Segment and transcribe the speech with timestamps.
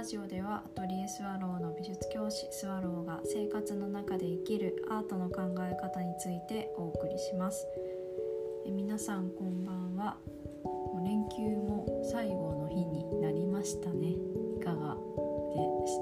[0.00, 7.66] ラジオではアトリエスワローの美術教師スワローが生活の中で生きるアートの考え方についてお送りします。
[8.66, 10.16] え皆さんこんばんは。
[11.04, 14.12] 連休も最後の日になりましたね。
[14.56, 14.96] いかが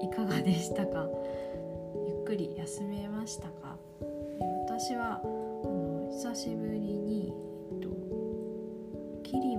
[0.00, 1.08] でいかがでしたか？
[2.06, 3.76] ゆっくり休めましたか？
[4.02, 4.04] え
[4.68, 5.26] 私はあ
[5.66, 7.34] の久しぶりに、
[7.72, 7.88] えっと、
[9.24, 9.56] キリ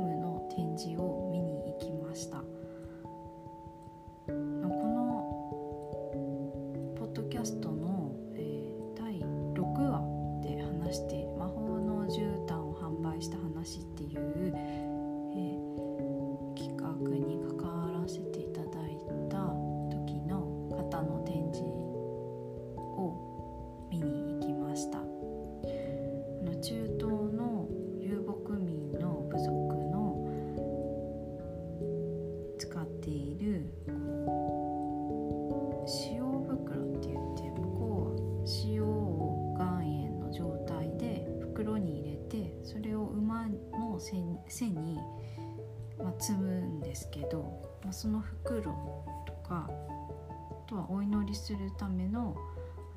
[50.71, 52.33] とはお祈りするための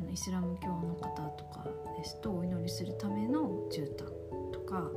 [0.01, 4.07] あのイスラム教の方とかですとお祈りするための絨毯
[4.53, 4.89] とか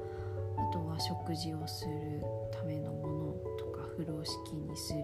[0.58, 5.04] あとは食事をするためのものとか風呂敷にする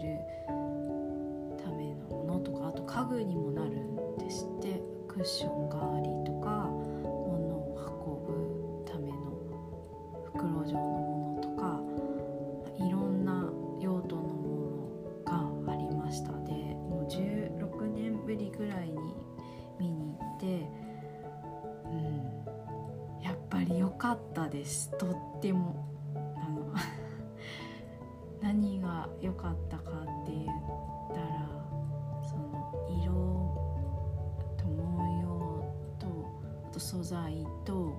[1.64, 4.94] ためのものとかあと家具にもなるんですって。
[5.14, 6.72] クッション代わりとか
[24.64, 24.90] です。
[24.98, 26.74] とってもあの
[28.42, 30.46] 何が良かったかって言っ
[31.14, 31.50] たら
[32.24, 33.12] その色
[34.56, 35.66] と模様
[36.00, 36.08] と
[36.70, 37.94] あと素材と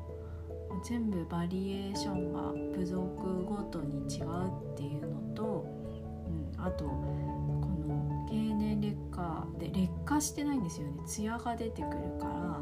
[0.82, 5.66] 全部バリエーションが部族ごとに違うっていうのと、
[6.56, 6.90] うん、あとこ
[7.86, 11.02] の経年劣化で劣化してないんですよね。
[11.06, 12.60] 艶が出てくるから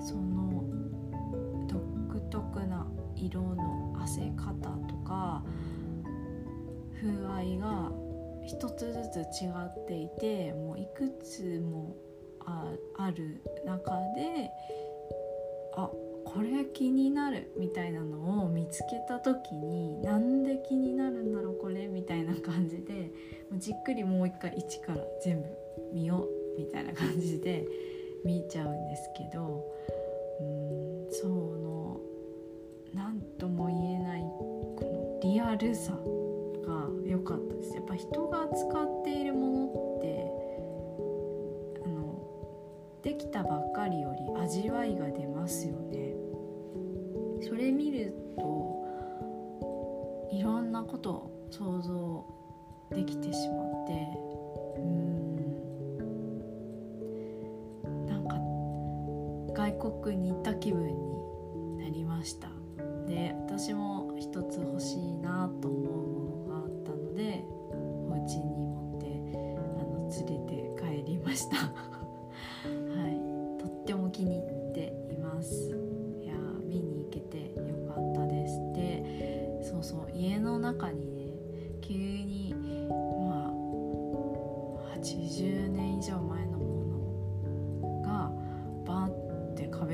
[0.00, 0.39] その
[3.30, 4.52] 色のあせ方
[4.88, 5.42] とか
[7.00, 7.90] 風合いが
[8.44, 11.96] 一つずつ違っていてもういくつも
[12.96, 14.50] ある中で
[15.76, 15.88] あ
[16.24, 23.10] これ気になるみたいなのを見つけた時になんで気になるんだろうこれみたいな感じで
[23.54, 25.48] じっくりもう一回一から全部
[25.92, 26.26] 見よ
[26.56, 27.66] うみたいな感じで
[28.24, 29.64] 見ちゃうんですけど
[30.40, 31.49] うんその
[35.50, 35.98] このリアルさが
[37.04, 37.74] 良かったです。
[37.74, 40.30] やっぱ人が使っているものって
[41.84, 42.22] あの
[43.02, 46.14] できたばっかりより味わいが出ますよね。
[47.42, 48.86] それ見ると
[50.30, 52.24] いろんなことを想像
[52.94, 53.92] できてしまって
[54.76, 55.50] うーん。
[58.06, 58.36] なんか
[59.52, 59.72] 外
[60.02, 62.50] 国に行った気分になりました。
[63.08, 65.09] で私も一つ欲しい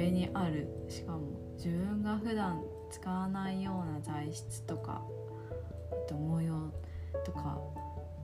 [0.06, 0.68] って壁にある。
[0.88, 1.20] しかも
[1.56, 5.02] 自分が普段使わないような材質とか
[5.90, 6.72] あと模様
[7.24, 7.58] とか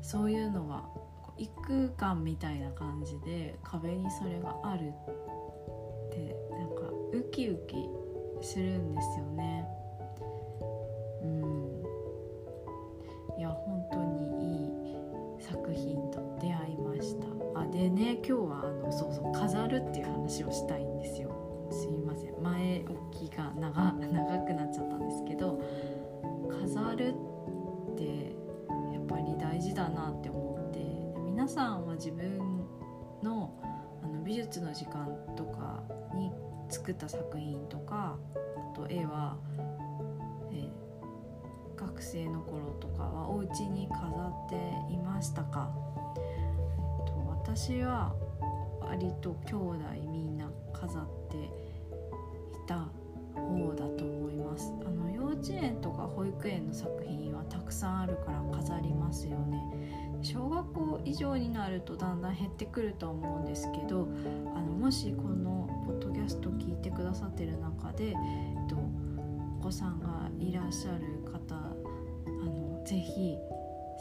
[0.01, 0.85] そういうのが
[1.23, 6.83] こう異空間みたいな感じで壁にそれがあるってなんか
[7.13, 7.77] ウキウキ
[8.47, 9.65] するんですよね。
[11.23, 11.83] うん。
[13.39, 14.97] いや本当にいい
[15.41, 17.27] 作品と出会いました。
[17.61, 21.32] あでね今日はあのそうそう飾るっていう話をしたいんですよ。
[21.73, 22.43] すいません。
[22.43, 25.61] 前置きが長長くなっちゃったんですけど
[26.51, 27.15] 飾る
[27.93, 28.35] って
[28.93, 30.79] やっぱり大事だなって思って
[31.25, 32.39] 皆さんは自分
[33.23, 33.53] の
[34.03, 35.83] あの美術の時間とか
[36.15, 36.33] に
[36.69, 38.19] 作った作品とか
[38.75, 39.37] あと絵は、
[40.53, 40.83] えー
[41.75, 44.07] 学生の頃とかはお家に飾
[44.47, 44.55] って
[44.93, 45.69] いましたか、
[46.17, 48.15] えっと私は
[48.81, 49.79] 割と兄弟
[50.11, 51.22] みんな飾って
[56.63, 59.63] 園の作品はたくさんあるから飾りますよね
[60.23, 64.09] 小学校以上になるとだんだん減ってくると思うんですけど
[64.55, 68.15] あのもしこのポッドキャスト聞いてくださってる中で、えっ
[68.69, 68.77] と、
[69.61, 73.37] お子さんがいらっしゃる方あのぜひ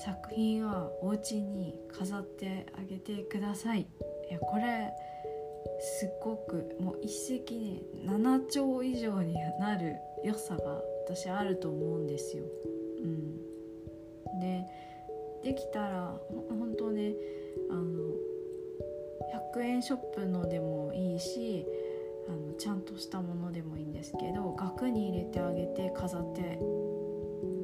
[0.03, 3.81] 作品はお家に飾ってあげてください。
[3.81, 4.91] いやこれ
[5.79, 12.44] すっごくもう一石ね7兆以上になる良さが私あると思うんですよ。
[13.03, 14.65] うん、で
[15.44, 16.19] できたら
[16.50, 17.13] 本当ね
[17.69, 17.83] あの
[19.56, 21.65] 100円ショップのでもいいし
[22.27, 26.59] あのちゃんとしたものでもいいんですけど額に入れてあげて飾って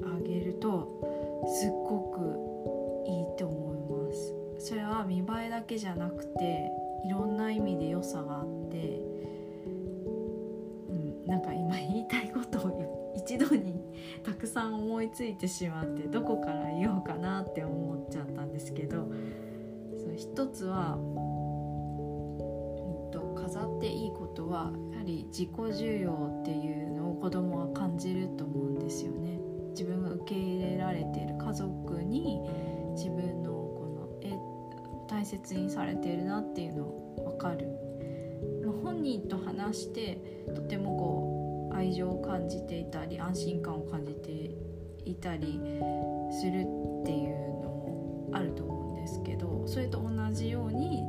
[0.05, 3.79] あげるとすっごくいいと思い
[4.09, 6.71] ますそれは見栄えだけじゃなくて
[7.05, 8.99] いろんな意味で良さがあって、
[14.69, 19.07] ん思いついてしまってどこから言おうかなって思っちゃったんですけど
[19.97, 21.03] そう一つは、うん、
[23.11, 26.11] と飾っていいことはやはり自己重要
[26.41, 29.39] っていうのを子供は感じると思うんですよね。
[29.71, 32.41] 自分が受け入れられている家族に
[32.95, 34.35] 自分のこのえ
[35.07, 37.67] 大切にされているなっていうのを分かる、
[38.65, 40.17] まあ、本人と話して
[40.55, 44.51] とてもこう愛情を感じていたり安心感を感じて
[45.05, 45.59] いたり
[46.31, 51.03] するっていうのもあると思うんですけどそれと同じように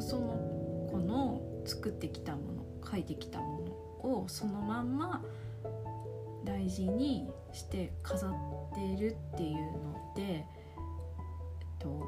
[0.00, 3.60] その子の作ってきたもの書いてきたも
[4.02, 5.22] のをそのまんま
[6.44, 8.32] 大事にして飾っ
[8.74, 10.44] てるっていうので、えっ
[11.78, 12.02] と、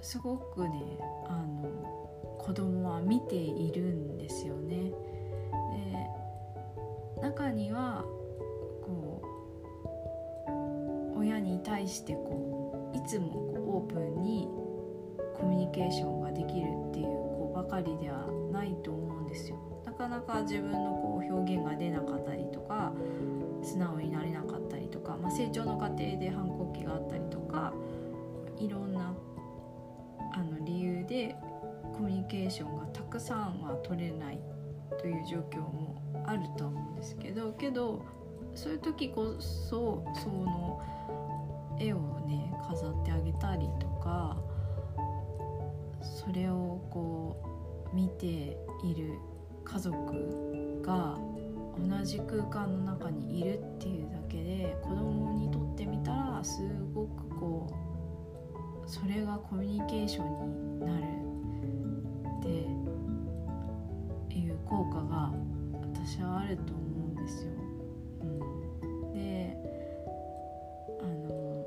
[0.00, 4.92] すごくねあの子供は見ているんですよね。
[7.24, 8.04] 中には
[8.82, 9.22] こ
[11.16, 14.46] う親に対してこういつもこうオープンに
[15.34, 19.56] コミュニケーションができるっていう子ばかりではないと思うんですよ。
[19.86, 22.92] なかなか自分のこう表現が出なかったりとか
[23.62, 27.72] 素直になれなかったりとか、まあ、成長の過程で反抗期があったりとか
[28.58, 29.14] いろんな
[30.34, 31.36] あの理由で
[31.94, 34.38] コミュニケーションがたくさんは取れない
[34.98, 38.04] という状況もあると思うんですけどけど
[38.54, 40.80] そういう時こそその
[41.78, 44.36] 絵をね飾ってあげたりとか
[46.00, 47.36] それをこ
[47.92, 49.18] う見ている
[49.64, 49.94] 家族
[50.82, 51.18] が
[51.76, 56.62] 同じ空間の中にいるっていうだけで子供にとってみたらす
[56.94, 57.74] ごくこ
[58.86, 61.24] うそれがコミュニケーションになる。
[62.40, 62.83] って
[64.74, 65.32] 効果が
[65.94, 67.52] 私はあると思うんですよ。
[68.22, 68.24] う
[69.06, 69.56] ん、で
[71.00, 71.64] あの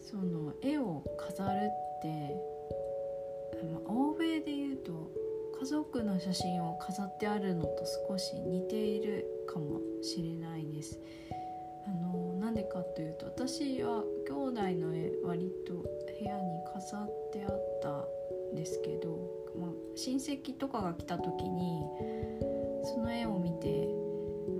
[0.00, 2.34] その絵を飾るって
[3.86, 5.12] 欧米で言うと
[5.60, 10.98] 家族の写真を飾ってあるのと少し似ているかもしれないです。
[11.86, 15.84] あのなんでかというと私は兄弟の絵割と部
[16.24, 18.04] 屋に飾ってあった
[18.54, 19.18] ですけど、
[19.58, 21.82] まあ、親戚とかが来た時に
[22.84, 23.88] その絵を見て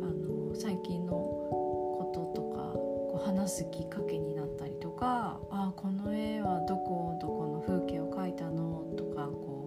[0.03, 9.63] あの最近のこととかこう話すきっかけになったりとか「あこの絵はどこどこの風景を描いたの?」とかこう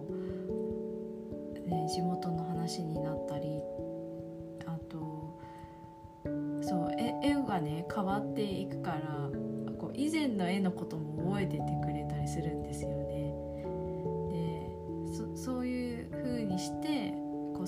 [1.66, 3.60] ね、地元の話になったり
[4.66, 5.36] あと
[6.62, 9.30] そう絵がね変わっていくから
[9.78, 13.05] こう以前の絵のことも覚えててくれたりするんですよね。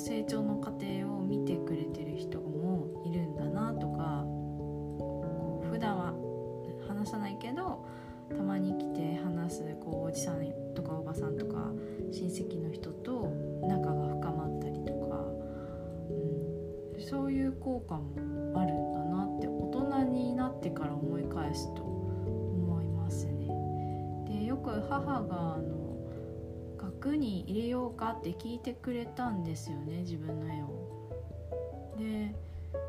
[0.09, 6.15] 成長の過程を見てくれてる人もいるんだなとかこう普段は
[6.89, 7.85] 話さないけど
[8.35, 11.71] たまに来て話すこうおじさんとかおばさんとか
[12.11, 13.35] 親戚の人と
[13.69, 15.27] 仲が深まったりとか、
[16.97, 23.47] うん、そういう効果もあるんだなって大人になってから思い返すと思いますね。
[24.27, 25.78] でよく母があの
[26.99, 30.99] 額に入れようかって聞いてくれたんですよね自分の絵を。
[31.97, 32.35] で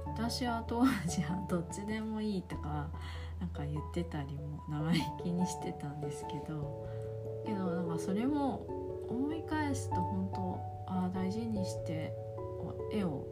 [0.08, 2.90] 私は当時はどっちでもいいとか
[3.40, 6.88] なんか言ってたりも生意気にしてたんですけど
[7.46, 8.66] けどなんかそれも
[9.10, 12.12] 思い返すと本当ああ大事にして
[12.92, 13.26] 絵を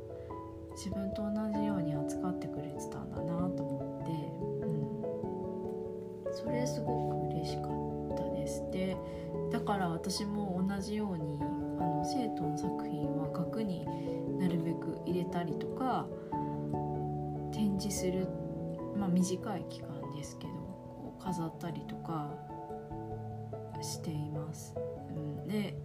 [0.75, 4.11] 自分と同じように扱ってくれてたんだなと思って、
[6.27, 8.95] うん、それすごく嬉しかったですで
[9.57, 11.43] だから私も同じようにあ
[11.83, 13.87] の生徒の作品は額に
[14.37, 16.05] なるべく入れたりとか
[17.51, 18.27] 展示する、
[18.95, 22.31] まあ、短い期間ですけどこう飾ったりとか
[23.81, 24.75] しています。
[25.09, 25.75] うん、で、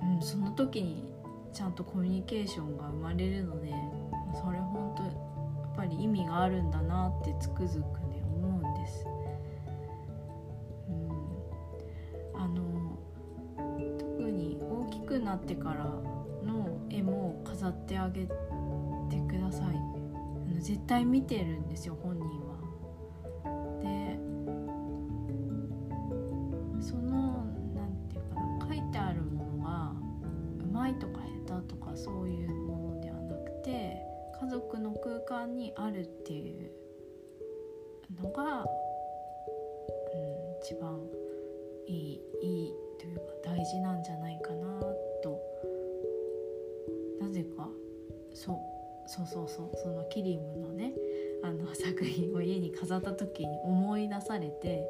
[0.00, 1.12] うん、その時に
[1.52, 3.74] ちゃんとコミュニケーションが生まれるので
[4.32, 8.05] それ本当やっぱり意味があるんだなってつくづく
[15.06, 15.84] くなってから
[16.44, 18.28] の絵も飾ってあげて
[19.28, 19.76] ください。
[19.76, 22.56] あの絶対見てるんですよ本人は。
[23.80, 24.18] で
[26.82, 27.44] その
[27.74, 29.92] 何て言うかな書いてあるものが
[30.64, 33.96] うまいとか下手とかそういうものではなくて
[34.40, 36.70] 家族の空間にあるっていう
[38.22, 38.66] のが、うん、
[40.62, 41.00] 一番
[41.86, 44.65] いいいいというか大事なんじゃないかな
[47.54, 47.70] なぜか？
[48.32, 48.56] そう
[49.08, 50.92] そうそうそうそのキリムのね
[51.42, 54.86] あの 作品を家に飾った時に思い出されて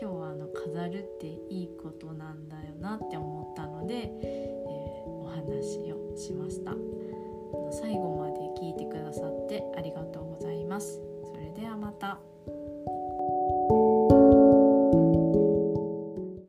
[0.00, 6.74] 今日はあの飾るっていいことなんだよなって思ったので、えー、お話をしました。
[7.72, 11.00] 最後まで聞いてくださってありがとうございます。
[11.24, 12.18] それではまた。